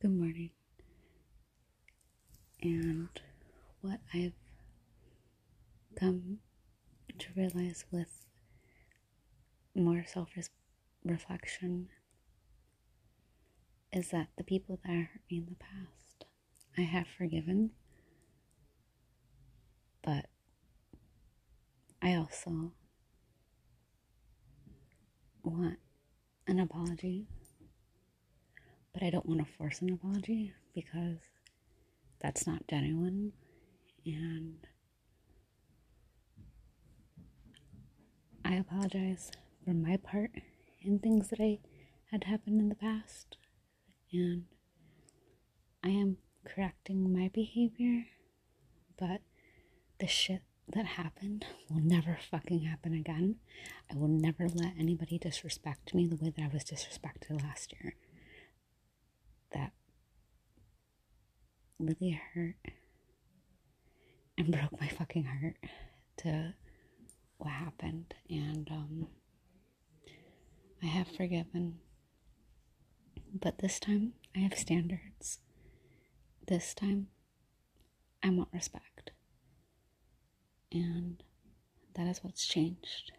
Good 0.00 0.12
morning. 0.12 0.50
And 2.62 3.08
what 3.80 3.98
I've 4.14 4.32
come 5.96 6.38
to 7.18 7.26
realize 7.36 7.84
with 7.90 8.26
more 9.74 10.04
self 10.06 10.28
reflection 11.04 11.88
is 13.92 14.10
that 14.10 14.28
the 14.36 14.44
people 14.44 14.78
that 14.84 14.92
hurt 14.92 15.20
me 15.30 15.38
in 15.38 15.46
the 15.46 15.56
past, 15.56 16.26
I 16.76 16.82
have 16.82 17.06
forgiven, 17.08 17.70
but 20.02 20.26
I 22.00 22.14
also 22.14 22.72
want 25.42 25.78
an 26.46 26.60
apology, 26.60 27.26
but 28.98 29.06
I 29.06 29.10
don't 29.10 29.26
want 29.26 29.40
to 29.40 29.52
force 29.52 29.80
an 29.80 29.92
apology 29.92 30.52
because 30.74 31.18
that's 32.20 32.46
not 32.46 32.66
genuine 32.68 33.32
and 34.04 34.56
I 38.44 38.54
apologize 38.54 39.30
for 39.64 39.72
my 39.74 39.98
part 39.98 40.30
in 40.80 40.98
things 40.98 41.28
that 41.28 41.40
I 41.40 41.58
had 42.10 42.24
happened 42.24 42.60
in 42.60 42.68
the 42.68 42.74
past 42.74 43.36
and 44.12 44.44
I 45.84 45.88
am 45.90 46.16
correcting 46.44 47.12
my 47.12 47.28
behavior, 47.32 48.04
but 48.98 49.20
the 50.00 50.06
shit 50.06 50.42
that 50.74 50.84
happened 50.84 51.46
will 51.70 51.80
never 51.80 52.18
fucking 52.30 52.60
happen 52.60 52.94
again. 52.94 53.36
I 53.90 53.96
will 53.96 54.08
never 54.08 54.48
let 54.48 54.74
anybody 54.78 55.18
disrespect 55.18 55.94
me 55.94 56.06
the 56.06 56.16
way 56.16 56.30
that 56.36 56.42
I 56.42 56.48
was 56.52 56.64
disrespected 56.64 57.42
last 57.42 57.72
year. 57.80 57.94
That 59.52 59.72
really 61.78 62.20
hurt 62.34 62.56
and 64.36 64.52
broke 64.52 64.80
my 64.80 64.88
fucking 64.88 65.24
heart 65.24 65.56
to 66.18 66.54
what 67.38 67.50
happened. 67.50 68.14
And 68.28 68.68
um, 68.70 69.06
I 70.82 70.86
have 70.86 71.08
forgiven. 71.08 71.78
But 73.32 73.58
this 73.58 73.78
time, 73.78 74.14
I 74.34 74.40
have 74.40 74.56
standards. 74.56 75.38
This 76.46 76.72
time, 76.74 77.08
I 78.22 78.30
want 78.30 78.48
respect. 78.52 79.10
And 80.72 81.22
that 81.94 82.06
is 82.06 82.22
what's 82.22 82.46
changed. 82.46 83.12